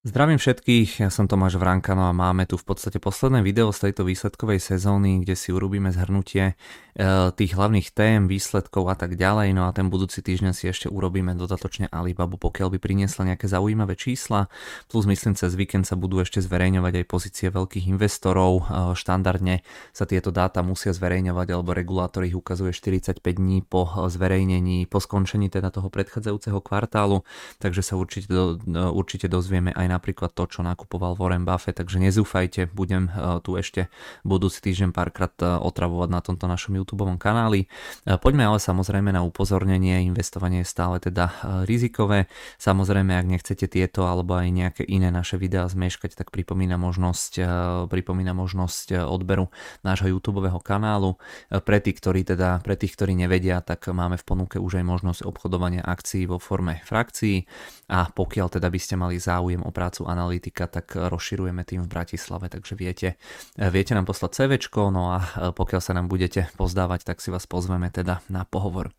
Zdravím 0.00 0.40
všetkých, 0.40 1.04
ja 1.04 1.12
som 1.12 1.28
Tomáš 1.28 1.60
Vrankano 1.60 2.08
a 2.08 2.16
máme 2.16 2.48
tu 2.48 2.56
v 2.56 2.64
podstate 2.72 2.96
posledné 2.96 3.44
video 3.44 3.68
z 3.68 3.84
tejto 3.84 4.08
výsledkovej 4.08 4.56
sezóny, 4.56 5.20
kde 5.20 5.36
si 5.36 5.52
urobíme 5.52 5.92
zhrnutie 5.92 6.56
e, 6.96 7.04
tých 7.36 7.52
hlavných 7.52 7.92
tém, 7.92 8.24
výsledkov 8.24 8.88
a 8.88 8.96
tak 8.96 9.20
ďalej. 9.20 9.52
No 9.52 9.68
a 9.68 9.76
ten 9.76 9.92
budúci 9.92 10.24
týždeň 10.24 10.56
si 10.56 10.72
ešte 10.72 10.88
urobíme 10.88 11.36
dodatočne 11.36 11.92
Alibabu, 11.92 12.40
pokiaľ 12.40 12.72
by 12.72 12.78
priniesla 12.80 13.28
nejaké 13.28 13.44
zaujímavé 13.44 13.92
čísla. 13.92 14.48
Plus 14.88 15.04
myslím, 15.04 15.36
cez 15.36 15.52
víkend 15.52 15.84
sa 15.84 16.00
budú 16.00 16.24
ešte 16.24 16.40
zverejňovať 16.40 17.04
aj 17.04 17.04
pozície 17.04 17.52
veľkých 17.52 17.92
investorov. 17.92 18.52
E, 18.56 18.96
štandardne 18.96 19.60
sa 19.92 20.08
tieto 20.08 20.32
dáta 20.32 20.64
musia 20.64 20.96
zverejňovať, 20.96 21.52
alebo 21.52 21.76
regulátor 21.76 22.24
ich 22.24 22.32
ukazuje 22.32 22.72
45 22.72 23.20
dní 23.20 23.60
po 23.68 23.84
zverejnení, 23.84 24.88
po 24.88 24.96
skončení 24.96 25.52
teda 25.52 25.68
toho 25.68 25.92
predchádzajúceho 25.92 26.56
kvartálu, 26.64 27.20
takže 27.60 27.84
sa 27.84 28.00
určite, 28.00 28.32
do, 28.32 28.56
e, 28.56 28.80
určite 28.96 29.28
dozvieme 29.28 29.76
aj 29.76 29.89
napríklad 29.90 30.30
to, 30.30 30.46
čo 30.46 30.62
nakupoval 30.62 31.18
Warren 31.18 31.42
Buffett, 31.42 31.74
takže 31.82 31.98
nezúfajte, 31.98 32.70
budem 32.70 33.10
eh, 33.10 33.42
tu 33.42 33.58
ešte 33.58 33.90
budúci 34.22 34.62
týždeň 34.62 34.94
párkrát 34.94 35.34
eh, 35.42 35.58
otravovať 35.58 36.08
na 36.08 36.20
tomto 36.22 36.46
našom 36.46 36.78
YouTube 36.78 37.02
kanáli. 37.18 37.66
Eh, 38.06 38.14
poďme 38.14 38.46
ale 38.46 38.62
samozrejme 38.62 39.10
na 39.10 39.26
upozornenie, 39.26 40.06
investovanie 40.06 40.62
je 40.62 40.68
stále 40.70 41.02
teda 41.02 41.32
rizikové. 41.66 42.30
Samozrejme, 42.60 43.16
ak 43.16 43.26
nechcete 43.26 43.66
tieto 43.66 44.06
alebo 44.06 44.38
aj 44.38 44.48
nejaké 44.52 44.82
iné 44.86 45.10
naše 45.10 45.40
videá 45.40 45.66
zmeškať, 45.66 46.14
tak 46.14 46.28
pripomína 46.30 46.76
možnosť, 46.76 47.42
pripomína 47.88 48.36
možnosť 48.36 49.08
odberu 49.08 49.48
nášho 49.80 50.12
YouTube 50.12 50.44
kanálu. 50.60 51.16
Pre 51.48 51.78
tých, 51.80 51.96
ktorí 51.98 52.22
teda, 52.22 52.60
pre 52.60 52.76
tých, 52.76 52.94
ktorí 52.94 53.16
nevedia, 53.16 53.64
tak 53.64 53.88
máme 53.88 54.20
v 54.20 54.24
ponuke 54.24 54.56
už 54.60 54.80
aj 54.80 54.84
možnosť 54.84 55.20
obchodovania 55.24 55.80
akcií 55.80 56.28
vo 56.28 56.36
forme 56.36 56.84
frakcií 56.84 57.48
a 57.90 58.06
pokiaľ 58.06 58.60
teda 58.60 58.68
by 58.68 58.78
ste 58.78 58.94
mali 58.94 59.16
záujem 59.16 59.62
o 59.64 59.70
prácu 59.80 60.04
analytika, 60.04 60.68
tak 60.68 60.92
rozširujeme 60.92 61.64
tým 61.64 61.88
v 61.88 61.88
Bratislave, 61.88 62.52
takže 62.52 62.76
viete, 62.76 63.16
viete 63.56 63.96
nám 63.96 64.04
poslať 64.04 64.44
CV, 64.44 64.60
no 64.92 65.16
a 65.16 65.48
pokiaľ 65.56 65.80
sa 65.80 65.96
nám 65.96 66.12
budete 66.12 66.52
pozdávať, 66.60 67.08
tak 67.08 67.24
si 67.24 67.32
vás 67.32 67.48
pozveme 67.48 67.88
teda 67.88 68.20
na 68.28 68.44
pohovor. 68.44 68.92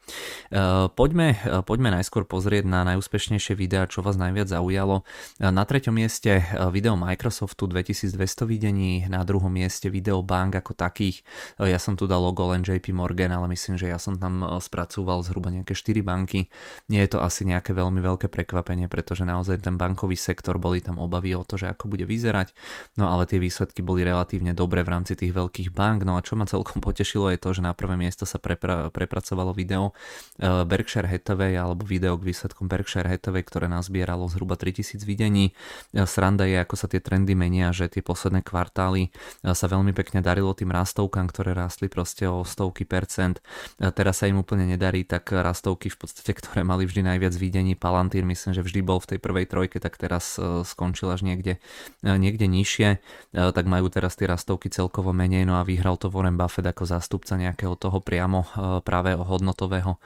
Poďme, 0.98 1.38
poďme 1.70 1.94
najskôr 2.02 2.26
pozrieť 2.26 2.66
na 2.66 2.82
najúspešnejšie 2.82 3.54
videá, 3.54 3.86
čo 3.86 4.02
vás 4.02 4.18
najviac 4.18 4.50
zaujalo. 4.50 5.06
Na 5.38 5.62
treťom 5.62 5.94
mieste 5.94 6.42
video 6.74 6.98
Microsoftu 6.98 7.70
2200 7.70 8.18
videní, 8.50 9.06
na 9.06 9.22
druhom 9.22 9.54
mieste 9.54 9.94
video 9.94 10.26
bank 10.26 10.58
ako 10.58 10.74
takých. 10.74 11.22
Ja 11.62 11.78
som 11.78 11.94
tu 11.94 12.10
dal 12.10 12.26
logo 12.26 12.50
len 12.50 12.66
JP 12.66 12.96
Morgan, 12.96 13.36
ale 13.36 13.52
myslím, 13.54 13.78
že 13.78 13.86
ja 13.92 14.02
som 14.02 14.18
tam 14.18 14.42
spracúval 14.58 15.22
zhruba 15.22 15.54
nejaké 15.54 15.78
4 15.78 16.02
banky. 16.02 16.50
Nie 16.88 17.06
je 17.06 17.14
to 17.14 17.20
asi 17.22 17.46
nejaké 17.46 17.76
veľmi 17.76 18.00
veľké 18.00 18.32
prekvapenie, 18.32 18.88
pretože 18.88 19.28
naozaj 19.28 19.62
ten 19.62 19.76
bankový 19.76 20.16
sektor 20.16 20.56
bol 20.56 20.71
boli 20.72 20.80
tam 20.80 21.04
obavy 21.04 21.36
o 21.36 21.44
to, 21.44 21.60
že 21.60 21.68
ako 21.68 21.92
bude 21.92 22.08
vyzerať, 22.08 22.56
no 22.96 23.12
ale 23.12 23.28
tie 23.28 23.44
výsledky 23.44 23.84
boli 23.84 24.08
relatívne 24.08 24.56
dobré 24.56 24.88
v 24.88 24.96
rámci 24.96 25.20
tých 25.20 25.36
veľkých 25.36 25.76
bank, 25.76 26.08
no 26.08 26.16
a 26.16 26.24
čo 26.24 26.40
ma 26.40 26.48
celkom 26.48 26.80
potešilo 26.88 27.28
je 27.36 27.38
to, 27.44 27.52
že 27.52 27.60
na 27.60 27.76
prvé 27.76 28.00
miesto 28.00 28.24
sa 28.24 28.40
prepra- 28.40 28.88
prepracovalo 28.88 29.52
video 29.52 29.92
e, 30.40 30.64
Berkshire 30.64 31.12
Hathaway 31.12 31.60
alebo 31.60 31.84
video 31.84 32.16
k 32.16 32.32
výsledkom 32.32 32.72
Berkshire 32.72 33.12
Hathaway, 33.12 33.44
ktoré 33.44 33.68
nazbieralo 33.68 34.32
zhruba 34.32 34.56
3000 34.56 35.04
videní. 35.04 35.52
E, 35.92 36.08
sranda 36.08 36.48
je, 36.48 36.56
ako 36.56 36.80
sa 36.80 36.88
tie 36.88 37.04
trendy 37.04 37.36
menia, 37.36 37.76
že 37.76 37.92
tie 37.92 38.00
posledné 38.00 38.48
kvartály 38.48 39.12
e, 39.12 39.52
sa 39.52 39.68
veľmi 39.68 39.92
pekne 39.92 40.24
darilo 40.24 40.56
tým 40.56 40.72
rastovkám, 40.72 41.28
ktoré 41.28 41.52
rástli 41.52 41.92
proste 41.92 42.32
o 42.32 42.48
stovky 42.48 42.88
percent. 42.88 43.44
Teraz 43.76 44.24
sa 44.24 44.32
im 44.32 44.40
úplne 44.40 44.64
nedarí, 44.64 45.04
tak 45.04 45.36
rastovky 45.36 45.92
v 45.92 45.98
podstate, 46.00 46.32
ktoré 46.40 46.64
mali 46.64 46.88
vždy 46.88 47.04
najviac 47.04 47.36
videní, 47.36 47.76
Palantír 47.76 48.24
myslím, 48.24 48.56
že 48.56 48.64
vždy 48.64 48.80
bol 48.86 49.04
v 49.04 49.18
tej 49.18 49.20
prvej 49.20 49.46
trojke, 49.50 49.82
tak 49.82 49.98
teraz 49.98 50.38
skončil 50.64 51.12
až 51.12 51.26
niekde, 51.26 51.58
e, 52.04 52.10
niekde 52.16 52.46
nižšie, 52.48 52.90
e, 52.90 52.98
tak 53.34 53.66
majú 53.66 53.88
teraz 53.90 54.16
tie 54.16 54.30
rastovky 54.30 54.70
celkovo 54.70 55.12
menej, 55.12 55.46
no 55.46 55.60
a 55.60 55.68
vyhral 55.68 56.00
to 56.00 56.08
Warren 56.08 56.40
Buffett 56.40 56.68
ako 56.68 56.88
zástupca 56.88 57.38
nejakého 57.38 57.76
toho 57.76 58.00
priamo 58.00 58.46
e, 58.46 58.48
pravého 58.82 59.22
hodnotového 59.22 59.98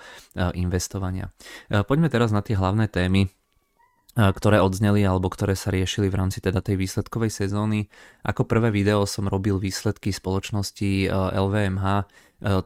investovania. 0.56 1.32
Poďme 1.72 2.12
teraz 2.12 2.36
na 2.36 2.44
tie 2.44 2.60
hlavné 2.60 2.92
témy, 2.92 3.32
ktoré 4.16 4.60
odzneli 4.60 5.04
alebo 5.04 5.32
ktoré 5.32 5.56
sa 5.56 5.72
riešili 5.72 6.12
v 6.12 6.20
rámci 6.20 6.40
teda 6.44 6.60
tej 6.60 6.80
výsledkovej 6.80 7.32
sezóny. 7.32 7.88
Ako 8.24 8.48
prvé 8.48 8.72
video 8.72 9.04
som 9.08 9.28
robil 9.28 9.60
výsledky 9.60 10.12
spoločnosti 10.12 11.08
LVMH, 11.12 11.86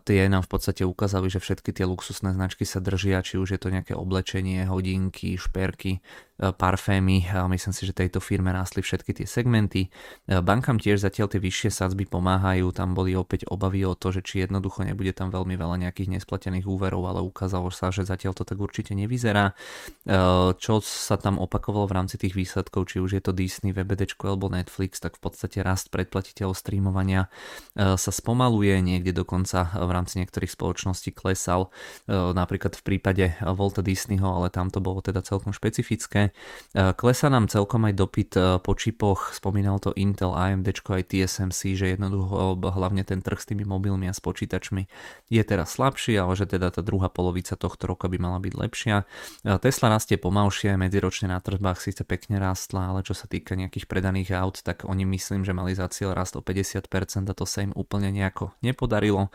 tie 0.04 0.28
nám 0.28 0.44
v 0.44 0.52
podstate 0.52 0.84
ukázali, 0.84 1.32
že 1.32 1.40
všetky 1.40 1.72
tie 1.72 1.88
luxusné 1.88 2.36
značky 2.36 2.68
sa 2.68 2.84
držia, 2.84 3.24
či 3.24 3.40
už 3.40 3.56
je 3.56 3.60
to 3.60 3.72
nejaké 3.72 3.96
oblečenie, 3.96 4.68
hodinky, 4.68 5.40
šperky, 5.40 6.04
parfémy. 6.40 7.28
Myslím 7.52 7.76
si, 7.76 7.84
že 7.84 7.92
tejto 7.92 8.24
firme 8.24 8.52
rástli 8.56 8.80
všetky 8.80 9.12
tie 9.12 9.28
segmenty. 9.28 9.92
Bankám 10.28 10.80
tiež 10.80 11.04
zatiaľ 11.04 11.28
tie 11.32 11.40
vyššie 11.44 11.72
sadzby 11.72 12.08
pomáhajú, 12.08 12.72
tam 12.72 12.96
boli 12.96 13.12
opäť 13.12 13.48
obavy 13.52 13.84
o 13.84 13.92
to, 13.92 14.16
že 14.16 14.24
či 14.24 14.48
jednoducho 14.48 14.88
nebude 14.88 15.12
tam 15.12 15.32
veľmi 15.36 15.60
veľa 15.60 15.76
nejakých 15.84 16.16
nesplatených 16.16 16.64
úverov, 16.64 17.04
ale 17.12 17.20
ukázalo 17.24 17.72
sa, 17.72 17.92
že 17.92 18.08
zatiaľ 18.08 18.36
to 18.36 18.48
tak 18.48 18.60
určite 18.60 18.96
nevyzerá. 18.96 19.52
Čo 20.56 20.74
sa 20.80 21.16
tam 21.20 21.44
opakovalo 21.44 21.92
v 21.92 21.96
rámci 22.04 22.16
tých 22.16 22.36
výsledkov, 22.36 22.88
či 22.88 23.04
už 23.04 23.20
je 23.20 23.22
to 23.24 23.36
Disney, 23.36 23.76
VBD 23.76 24.12
alebo 24.24 24.48
Netflix, 24.48 25.04
tak 25.04 25.20
v 25.20 25.28
podstate 25.28 25.60
rast 25.60 25.92
predplatiteľov 25.92 26.56
streamovania 26.56 27.28
sa 27.76 28.12
spomaluje, 28.16 28.80
niekde 28.80 29.12
dokonca 29.12 29.69
v 29.74 29.92
rámci 29.92 30.22
niektorých 30.22 30.52
spoločností 30.52 31.14
klesal, 31.14 31.70
napríklad 32.10 32.78
v 32.78 32.84
prípade 32.84 33.26
Volta 33.44 33.82
Disneyho, 33.86 34.26
ale 34.26 34.50
tam 34.50 34.70
to 34.70 34.80
bolo 34.80 35.02
teda 35.04 35.22
celkom 35.26 35.52
špecifické. 35.54 36.32
E, 36.74 36.94
klesa 36.94 37.28
nám 37.30 37.52
celkom 37.52 37.86
aj 37.86 37.94
dopyt 37.94 38.32
e, 38.38 38.42
po 38.62 38.74
čipoch, 38.74 39.34
spomínal 39.34 39.82
to 39.82 39.94
Intel, 39.98 40.34
AMD 40.34 40.72
aj 40.72 41.04
TSMC, 41.06 41.60
že 41.76 41.86
jednoducho 41.94 42.58
hlavne 42.60 43.06
ten 43.06 43.22
trh 43.22 43.38
s 43.38 43.50
tými 43.50 43.66
mobilmi 43.66 44.10
a 44.10 44.14
s 44.14 44.22
počítačmi 44.22 44.88
je 45.30 45.42
teraz 45.46 45.78
slabší, 45.78 46.18
ale 46.18 46.34
že 46.34 46.50
teda 46.50 46.74
tá 46.74 46.82
druhá 46.82 47.10
polovica 47.10 47.54
tohto 47.54 47.90
roka 47.90 48.10
by 48.10 48.18
mala 48.18 48.40
byť 48.42 48.54
lepšia. 48.54 48.96
E, 49.02 49.58
Tesla 49.62 49.94
rastie 49.94 50.18
pomalšie, 50.18 50.78
medziročne 50.78 51.30
na 51.30 51.42
tržbách 51.42 51.82
síce 51.82 52.02
pekne 52.06 52.40
rástla, 52.42 52.90
ale 52.94 53.06
čo 53.06 53.14
sa 53.14 53.30
týka 53.30 53.54
nejakých 53.54 53.86
predaných 53.86 54.34
aut, 54.38 54.62
tak 54.62 54.86
oni 54.86 55.06
myslím, 55.10 55.44
že 55.46 55.54
mali 55.54 55.74
za 55.74 55.90
cieľ 55.90 56.16
rast 56.16 56.38
o 56.38 56.42
50% 56.42 57.30
a 57.30 57.34
to 57.36 57.46
sa 57.46 57.66
im 57.66 57.74
úplne 57.74 58.10
nejako 58.14 58.54
nepodarilo. 58.62 59.30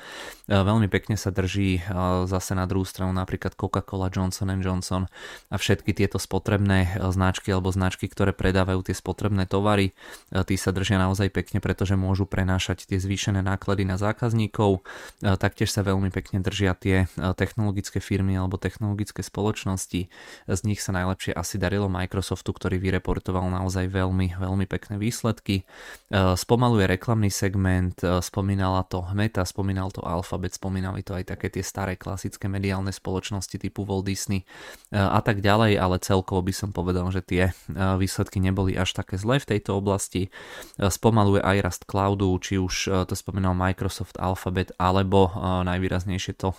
Veľmi 0.47 0.87
pekne 0.93 1.19
sa 1.19 1.35
drží 1.35 1.81
zase 2.29 2.53
na 2.55 2.69
druhú 2.69 2.85
stranu 2.85 3.11
napríklad 3.17 3.57
Coca-Cola, 3.57 4.13
Johnson 4.13 4.53
Johnson 4.61 5.09
a 5.51 5.57
všetky 5.57 5.97
tieto 5.97 6.21
spotrebné 6.21 6.85
E, 6.85 7.11
značky 7.11 7.53
alebo 7.53 7.73
značky, 7.73 8.07
ktoré 8.07 8.37
predávajú 8.37 8.85
tie 8.87 8.97
spotrebné 8.97 9.47
tovary. 9.49 9.97
Tí 10.31 10.55
sa 10.59 10.71
držia 10.75 11.01
naozaj 11.01 11.31
pekne, 11.31 11.59
pretože 11.59 11.95
môžu 11.97 12.29
prenášať 12.29 12.87
tie 12.89 12.99
zvýšené 13.01 13.41
náklady 13.45 13.87
na 13.87 13.97
zákazníkov. 13.97 14.83
Taktiež 15.23 15.71
sa 15.73 15.87
veľmi 15.87 16.11
pekne 16.11 16.43
držia 16.43 16.75
tie 16.75 17.07
technologické 17.39 17.99
firmy 18.03 18.37
alebo 18.37 18.61
technologické 18.61 19.23
spoločnosti. 19.25 20.11
Z 20.49 20.61
nich 20.67 20.81
sa 20.83 20.93
najlepšie 20.93 21.33
asi 21.35 21.57
darilo 21.57 21.89
Microsoftu, 21.89 22.51
ktorý 22.53 22.77
vyreportoval 22.81 23.49
naozaj 23.49 23.89
veľmi, 23.89 24.37
veľmi 24.37 24.67
pekné 24.67 24.99
výsledky. 24.99 25.65
Spomaluje 26.13 26.85
reklamný 26.89 27.31
segment, 27.31 27.97
spomínala 28.21 28.85
to 28.89 29.07
Meta, 29.15 29.47
spomínal 29.47 29.95
to 29.95 30.04
Alphabet, 30.07 30.55
spomínali 30.55 31.03
to 31.03 31.17
aj 31.17 31.35
také 31.35 31.51
tie 31.51 31.65
staré 31.67 31.99
klasické 31.99 32.47
mediálne 32.47 32.95
spoločnosti 32.95 33.57
typu 33.59 33.83
Walt 33.83 34.07
Disney 34.07 34.47
a 34.95 35.19
tak 35.25 35.43
ďalej, 35.43 35.81
ale 35.81 35.97
celkovo 35.99 36.45
by 36.45 36.55
som 36.55 36.71
povedal, 36.71 37.09
že 37.09 37.25
tie 37.25 37.45
e, 37.49 37.53
výsledky 37.75 38.39
neboli 38.39 38.77
až 38.77 38.95
také 38.95 39.17
zlé 39.17 39.41
v 39.41 39.57
tejto 39.57 39.81
oblasti. 39.81 40.29
E, 40.29 40.91
spomaluje 40.93 41.41
aj 41.41 41.57
rast 41.65 41.83
cloudu, 41.89 42.31
či 42.39 42.61
už 42.61 42.75
e, 42.87 42.89
to 43.09 43.15
spomínal 43.17 43.57
Microsoft, 43.57 44.21
Alphabet, 44.21 44.77
alebo 44.77 45.33
najvýraznejšie 45.65 46.37
to 46.37 46.53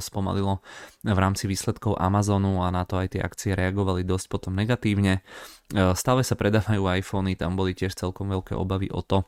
spomalilo 0.00 0.64
v 1.04 1.18
rámci 1.18 1.50
výsledkov 1.50 1.98
Amazonu 1.98 2.64
a 2.64 2.72
na 2.72 2.88
to 2.88 2.98
aj 2.98 3.18
tie 3.18 3.22
akcie 3.22 3.52
reagovali 3.52 4.06
dosť 4.06 4.26
potom 4.30 4.56
negatívne. 4.56 5.20
Stále 5.72 6.22
sa 6.22 6.36
predávajú 6.36 6.84
iPhony, 6.84 7.36
tam 7.36 7.58
boli 7.58 7.72
tiež 7.76 7.96
celkom 7.96 8.28
veľké 8.30 8.54
obavy 8.56 8.92
o 8.92 9.00
to, 9.02 9.24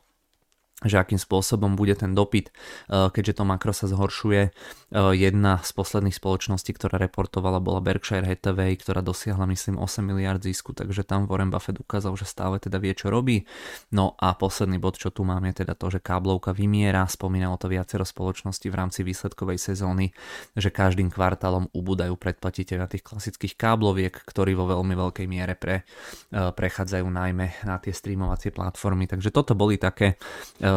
že 0.83 0.99
akým 0.99 1.15
spôsobom 1.15 1.79
bude 1.79 1.95
ten 1.95 2.11
dopyt, 2.11 2.51
eh, 2.51 3.07
keďže 3.07 3.39
to 3.39 3.43
makro 3.47 3.71
sa 3.71 3.87
zhoršuje. 3.87 4.51
Eh, 4.51 5.13
jedna 5.15 5.63
z 5.63 5.71
posledných 5.71 6.11
spoločností, 6.11 6.75
ktorá 6.75 6.99
reportovala, 6.99 7.63
bola 7.63 7.79
Berkshire 7.79 8.27
Hathaway, 8.27 8.75
ktorá 8.75 8.99
dosiahla 8.99 9.47
myslím 9.47 9.79
8 9.79 10.03
miliard 10.03 10.43
zisku, 10.43 10.75
takže 10.75 11.07
tam 11.07 11.31
Warren 11.31 11.47
Buffett 11.47 11.79
ukázal, 11.79 12.19
že 12.19 12.27
stále 12.27 12.59
teda 12.59 12.83
vie, 12.83 12.91
čo 12.91 13.07
robí. 13.07 13.47
No 13.95 14.19
a 14.19 14.35
posledný 14.35 14.75
bod, 14.75 14.99
čo 14.99 15.15
tu 15.15 15.23
mám, 15.23 15.47
je 15.47 15.63
teda 15.63 15.79
to, 15.79 15.87
že 15.87 16.03
káblovka 16.03 16.51
vymiera, 16.51 17.07
spomínalo 17.07 17.55
to 17.55 17.71
viacero 17.71 18.03
spoločností 18.03 18.67
v 18.67 18.75
rámci 18.75 19.07
výsledkovej 19.07 19.55
sezóny, 19.55 20.11
že 20.59 20.75
každým 20.75 21.07
kvartálom 21.07 21.71
ubúdajú 21.71 22.19
predplatiteľa 22.19 22.91
tých 22.91 23.07
klasických 23.07 23.55
kábloviek, 23.55 24.11
ktorí 24.11 24.51
vo 24.59 24.67
veľmi 24.67 24.91
veľkej 24.91 25.27
miere 25.31 25.55
pre, 25.55 25.87
eh, 25.87 26.51
prechádzajú 26.51 27.07
najmä 27.07 27.63
na 27.63 27.79
tie 27.79 27.95
streamovacie 27.95 28.51
platformy. 28.51 29.07
Takže 29.07 29.31
toto 29.31 29.55
boli 29.55 29.79
také 29.79 30.19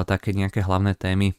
také 0.05 0.37
nejaké 0.37 0.61
hlavné 0.61 0.93
témy 0.93 1.32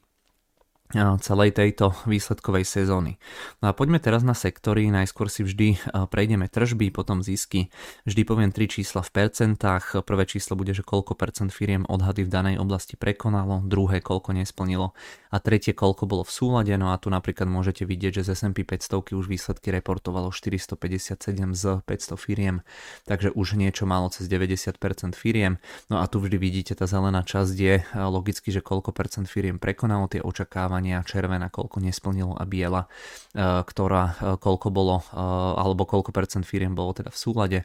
celej 1.22 1.54
tejto 1.54 1.94
výsledkovej 2.10 2.66
sezóny. 2.66 3.22
No 3.62 3.70
a 3.70 3.78
poďme 3.78 4.02
teraz 4.02 4.26
na 4.26 4.34
sektory, 4.34 4.90
najskôr 4.90 5.30
si 5.30 5.46
vždy 5.46 5.78
prejdeme 6.10 6.50
tržby, 6.50 6.90
potom 6.90 7.22
zisky. 7.22 7.70
Vždy 8.10 8.26
poviem 8.26 8.50
tri 8.50 8.66
čísla 8.66 9.06
v 9.06 9.14
percentách. 9.14 10.02
Prvé 10.02 10.26
číslo 10.26 10.58
bude, 10.58 10.74
že 10.74 10.82
koľko 10.82 11.14
percent 11.14 11.54
firiem 11.54 11.86
odhady 11.86 12.26
v 12.26 12.34
danej 12.34 12.56
oblasti 12.58 12.98
prekonalo, 12.98 13.62
druhé 13.70 14.02
koľko 14.02 14.34
nesplnilo 14.34 14.98
a 15.30 15.38
tretie 15.38 15.78
koľko 15.78 16.10
bolo 16.10 16.24
v 16.26 16.32
súlade. 16.34 16.74
No 16.78 16.94
a 16.94 16.98
tu 16.98 17.14
napríklad 17.14 17.46
môžete 17.46 17.86
vidieť, 17.86 18.22
že 18.22 18.34
z 18.34 18.50
S&P 18.50 18.66
500 18.66 19.14
už 19.14 19.26
výsledky 19.30 19.70
reportovalo 19.70 20.34
457 20.34 21.54
z 21.54 21.64
500 21.86 22.18
firiem, 22.18 22.66
takže 23.06 23.30
už 23.34 23.58
niečo 23.58 23.86
málo 23.86 24.10
cez 24.10 24.26
90% 24.26 24.76
firiem. 25.14 25.62
No 25.88 26.02
a 26.02 26.06
tu 26.10 26.18
vždy 26.22 26.38
vidíte, 26.42 26.74
tá 26.74 26.90
zelená 26.90 27.22
časť 27.22 27.56
je 27.56 27.76
logicky, 27.96 28.50
že 28.50 28.66
koľko 28.66 28.92
percent 28.92 29.30
firiem 29.30 29.62
prekonalo 29.62 30.10
tie 30.10 30.20
očakávania 30.20 31.06
červená 31.06 31.48
koľko 31.54 31.82
nesplnilo 31.82 32.34
a 32.38 32.44
biela, 32.50 32.86
e, 33.34 33.62
ktorá 33.64 34.04
e, 34.04 34.14
koľko 34.38 34.68
bolo, 34.74 35.02
e, 35.02 35.20
alebo 35.60 35.86
koľko 35.86 36.10
percent 36.10 36.46
firiem 36.46 36.74
bolo 36.74 36.92
teda 36.94 37.14
v 37.14 37.18
súlade, 37.20 37.60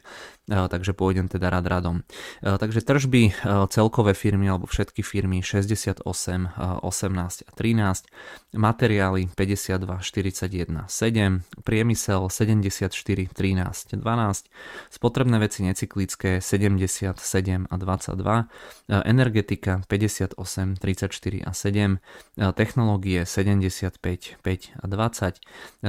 takže 0.45 0.93
pôjdem 0.93 1.25
teda 1.25 1.49
rad 1.49 1.65
radom. 1.65 2.05
Takže 2.41 2.85
tržby 2.85 3.33
celkové 3.73 4.13
firmy 4.13 4.45
alebo 4.45 4.69
všetky 4.69 5.01
firmy 5.01 5.41
68, 5.41 6.05
18 6.05 7.49
a 7.49 7.51
13, 7.55 8.05
materiály 8.53 9.27
52, 9.35 9.99
41, 10.01 10.85
7, 10.87 11.41
priemysel 11.63 12.29
74, 12.29 13.27
13, 13.33 13.95
12, 13.95 14.45
spotrebné 14.91 15.39
veci 15.39 15.63
necyklické 15.63 16.43
77 16.43 17.15
a 17.71 17.75
22, 17.77 18.45
energetika 19.07 19.81
58, 19.87 20.75
34 20.75 21.41
a 21.41 21.51
7, 21.53 21.97
technológie 22.53 23.05
technológie 23.05 23.25
75, 23.25 24.35
5 24.41 24.83
a 24.83 24.85
20, 24.87 25.39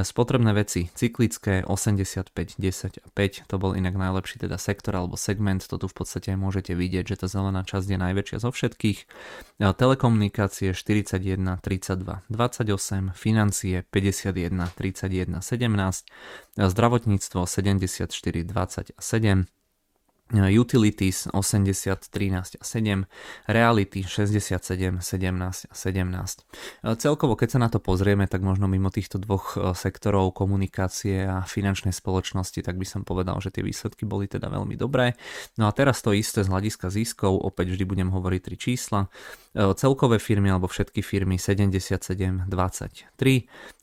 spotrebné 0.02 0.52
veci 0.52 0.90
cyklické 0.94 1.64
85, 1.64 2.54
10 2.58 2.98
a 3.04 3.08
5, 3.10 3.42
to 3.50 3.54
bol 3.58 3.74
inak 3.74 3.98
najlepší 3.98 4.38
teda 4.38 4.54
sektor 4.60 4.96
alebo 4.96 5.16
segment, 5.16 5.66
to 5.66 5.76
tu 5.80 5.86
v 5.88 5.94
podstate 5.96 6.30
môžete 6.36 6.76
vidieť, 6.78 7.04
že 7.10 7.16
tá 7.20 7.26
zelená 7.26 7.64
časť 7.64 7.90
je 7.90 7.98
najväčšia 7.98 8.38
zo 8.38 8.50
všetkých, 8.54 8.98
telekomunikácie 9.58 10.76
41, 10.76 11.55
32, 11.60 12.20
28, 12.30 13.12
financie 13.14 13.82
51, 13.90 14.66
31, 14.74 15.40
17, 15.42 16.12
zdravotníctvo 16.58 17.46
74, 17.46 18.44
20 18.44 18.84
a 18.96 19.02
7, 19.02 19.44
Utilities 20.34 21.30
80, 21.30 22.10
13 22.10 22.58
a 22.58 22.64
7, 22.66 23.06
Reality 23.46 24.02
67, 24.02 24.98
17 24.98 25.70
a 25.70 25.74
17. 25.74 26.98
Celkovo, 26.98 27.38
keď 27.38 27.48
sa 27.54 27.62
na 27.62 27.70
to 27.70 27.78
pozrieme, 27.78 28.26
tak 28.26 28.42
možno 28.42 28.66
mimo 28.66 28.90
týchto 28.90 29.22
dvoch 29.22 29.54
e, 29.54 29.70
sektorov 29.78 30.34
komunikácie 30.34 31.22
a 31.30 31.46
finančnej 31.46 31.94
spoločnosti, 31.94 32.58
tak 32.58 32.74
by 32.74 32.82
som 32.82 33.06
povedal, 33.06 33.38
že 33.38 33.54
tie 33.54 33.62
výsledky 33.62 34.02
boli 34.02 34.26
teda 34.26 34.50
veľmi 34.50 34.74
dobré. 34.74 35.14
No 35.62 35.70
a 35.70 35.72
teraz 35.72 36.02
to 36.02 36.10
isté 36.10 36.42
z 36.42 36.50
hľadiska 36.50 36.90
ziskov, 36.90 37.38
opäť 37.46 37.78
vždy 37.78 37.86
budem 37.86 38.10
hovoriť 38.10 38.40
tri 38.42 38.56
čísla. 38.58 39.06
E, 39.54 39.78
celkové 39.78 40.18
firmy 40.18 40.50
alebo 40.50 40.66
všetky 40.66 41.06
firmy 41.06 41.38
77, 41.38 42.50
23, 42.50 43.14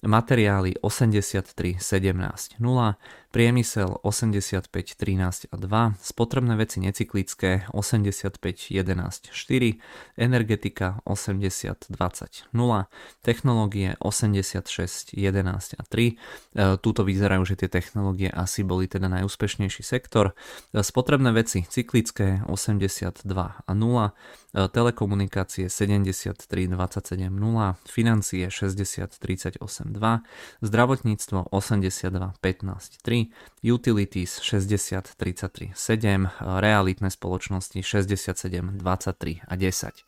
materiály 0.03 0.75
83, 0.83 1.79
17, 1.79 2.59
0, 2.59 3.22
priemysel 3.33 3.97
85, 4.05 4.69
13 4.93 5.49
a 5.49 5.57
2, 5.57 5.93
spotrebné 5.97 6.53
veci 6.53 6.77
necyklické 6.77 7.65
85, 7.73 8.69
11, 8.69 9.33
4, 9.33 9.73
energetika 10.17 11.01
80, 11.03 11.89
20, 11.89 12.53
0, 12.53 12.85
technológie 13.25 13.97
86, 13.97 15.17
11 15.17 15.75
a 15.81 15.83
3. 15.89 16.13
E, 16.13 16.77
Tuto 16.77 17.01
vyzerajú, 17.01 17.41
že 17.41 17.57
tie 17.57 17.69
technológie 17.73 18.29
asi 18.29 18.61
boli 18.61 18.85
teda 18.85 19.09
najúspešnejší 19.09 19.81
sektor. 19.81 20.37
E, 20.69 20.85
spotrebné 20.85 21.33
veci 21.33 21.65
cyklické 21.65 22.45
82 22.45 23.25
a 23.65 23.71
0, 23.73 24.13
E, 24.53 24.69
telekomunikácie 24.69 25.69
73 25.69 26.67
27 26.67 27.39
0, 27.39 27.75
financie 27.89 28.51
60 28.51 29.17
38 29.19 29.93
2, 29.93 30.21
zdravotníctvo 30.61 31.49
82 31.51 32.33
15 32.41 32.97
3, 33.01 33.22
me 33.23 33.29
utilities 33.63 34.43
60 34.43 35.15
33 35.15 35.71
7, 35.71 36.27
realitné 36.59 37.07
spoločnosti 37.07 37.79
67 37.79 38.77
23 38.77 39.41
a 39.47 39.53
10. 39.55 40.03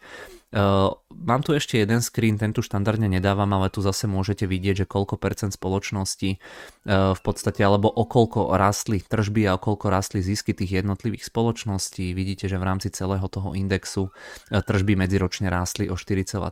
Uh, 0.55 0.95
mám 1.11 1.43
tu 1.43 1.51
ešte 1.51 1.75
jeden 1.75 1.99
screen, 1.99 2.39
ten 2.39 2.55
tu 2.55 2.63
štandardne 2.63 3.11
nedávam, 3.11 3.51
ale 3.51 3.67
tu 3.67 3.83
zase 3.83 4.07
môžete 4.07 4.47
vidieť, 4.47 4.85
že 4.85 4.85
koľko 4.87 5.19
percent 5.19 5.51
spoločnosti 5.51 6.39
uh, 6.39 7.11
v 7.11 7.21
podstate, 7.27 7.59
alebo 7.59 7.91
o 7.91 8.07
koľko 8.07 8.55
rastli 8.55 9.03
tržby 9.03 9.51
a 9.51 9.57
o 9.57 9.59
koľko 9.59 9.91
rastli 9.91 10.23
zisky 10.23 10.55
tých 10.55 10.79
jednotlivých 10.79 11.27
spoločností. 11.27 12.15
Vidíte, 12.15 12.47
že 12.47 12.55
v 12.55 12.67
rámci 12.71 12.87
celého 12.87 13.27
toho 13.27 13.51
indexu 13.51 14.15
tržby 14.47 14.95
medziročne 14.95 15.51
rástli 15.51 15.91
o 15.91 15.99
4,3%, 15.99 16.47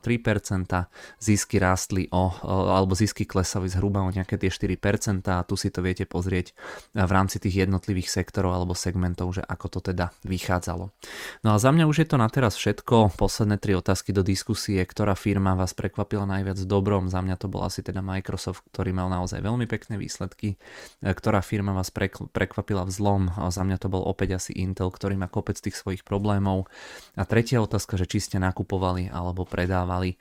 zisky 1.23 1.55
rástli 1.63 2.11
o, 2.11 2.27
alebo 2.43 2.99
zisky 2.99 3.23
klesali 3.23 3.71
zhruba 3.71 4.03
o 4.03 4.11
nejaké 4.11 4.35
tie 4.35 4.51
4% 4.51 5.23
a 5.31 5.47
tu 5.47 5.55
si 5.55 5.71
to 5.71 5.79
viete 5.79 6.03
pozrieť 6.03 6.51
v 6.93 7.11
rámci 7.11 7.41
tých 7.41 7.65
jednotlivých 7.65 8.13
sektorov 8.13 8.53
alebo 8.53 8.77
segmentov, 8.77 9.33
že 9.33 9.41
ako 9.41 9.67
to 9.73 9.79
teda 9.93 10.13
vychádzalo. 10.29 10.93
No 11.41 11.49
a 11.49 11.57
za 11.57 11.73
mňa 11.73 11.89
už 11.89 12.05
je 12.05 12.07
to 12.07 12.21
na 12.21 12.29
teraz 12.29 12.53
všetko. 12.53 13.17
Posledné 13.17 13.57
tri 13.57 13.73
otázky 13.73 14.13
do 14.13 14.21
diskusie, 14.21 14.77
ktorá 14.85 15.17
firma 15.17 15.57
vás 15.57 15.73
prekvapila 15.73 16.29
najviac 16.29 16.61
dobrom. 16.69 17.09
Za 17.09 17.25
mňa 17.25 17.35
to 17.41 17.49
bol 17.49 17.65
asi 17.65 17.81
teda 17.81 18.05
Microsoft, 18.05 18.61
ktorý 18.69 18.93
mal 18.93 19.09
naozaj 19.09 19.41
veľmi 19.41 19.65
pekné 19.65 19.97
výsledky. 19.97 20.55
E, 21.01 21.09
ktorá 21.09 21.41
firma 21.41 21.73
vás 21.73 21.89
prekvapila 22.29 22.85
v 22.85 22.91
zlom. 22.93 23.21
Za 23.33 23.65
mňa 23.65 23.81
to 23.81 23.89
bol 23.89 24.05
opäť 24.05 24.37
asi 24.37 24.53
Intel, 24.53 24.93
ktorý 24.93 25.17
má 25.17 25.25
kopec 25.25 25.57
tých 25.57 25.73
svojich 25.73 26.05
problémov. 26.05 26.69
A 27.17 27.25
tretia 27.25 27.57
otázka, 27.57 27.97
že 27.97 28.05
či 28.05 28.21
ste 28.21 28.37
nakupovali 28.37 29.09
alebo 29.09 29.49
predávali 29.49 30.13
e, 30.13 30.17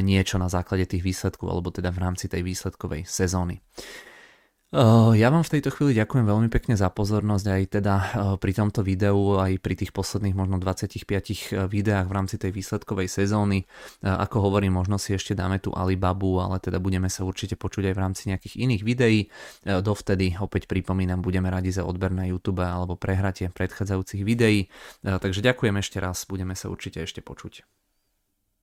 niečo 0.00 0.40
na 0.40 0.48
základe 0.48 0.88
tých 0.88 1.04
výsledkov 1.04 1.52
alebo 1.52 1.68
teda 1.68 1.92
v 1.92 2.00
rámci 2.00 2.32
tej 2.32 2.40
výsledkovej 2.40 3.04
sezóny. 3.04 3.60
Ja 5.14 5.30
vám 5.30 5.46
v 5.46 5.52
tejto 5.54 5.70
chvíli 5.70 5.94
ďakujem 5.94 6.26
veľmi 6.26 6.50
pekne 6.50 6.74
za 6.74 6.90
pozornosť 6.90 7.46
aj 7.46 7.62
teda 7.78 7.94
pri 8.42 8.52
tomto 8.58 8.82
videu, 8.82 9.38
aj 9.38 9.62
pri 9.62 9.78
tých 9.78 9.94
posledných 9.94 10.34
možno 10.34 10.58
25 10.58 11.70
videách 11.70 12.10
v 12.10 12.14
rámci 12.18 12.42
tej 12.42 12.50
výsledkovej 12.50 13.06
sezóny. 13.06 13.70
Ako 14.02 14.42
hovorím, 14.42 14.74
možno 14.82 14.98
si 14.98 15.14
ešte 15.14 15.38
dáme 15.38 15.62
tú 15.62 15.70
Alibabu, 15.70 16.42
ale 16.42 16.58
teda 16.58 16.82
budeme 16.82 17.06
sa 17.06 17.22
určite 17.22 17.54
počuť 17.54 17.86
aj 17.86 17.94
v 17.94 18.02
rámci 18.02 18.22
nejakých 18.34 18.54
iných 18.66 18.82
videí. 18.82 19.30
Dovtedy 19.62 20.42
opäť 20.42 20.66
pripomínam, 20.66 21.22
budeme 21.22 21.54
radi 21.54 21.70
za 21.70 21.86
odber 21.86 22.10
na 22.10 22.26
YouTube 22.26 22.66
alebo 22.66 22.98
prehratie 22.98 23.54
predchádzajúcich 23.54 24.26
videí. 24.26 24.66
Takže 25.06 25.38
ďakujem 25.38 25.78
ešte 25.78 26.02
raz, 26.02 26.26
budeme 26.26 26.58
sa 26.58 26.66
určite 26.66 26.98
ešte 26.98 27.22
počuť. 27.22 27.83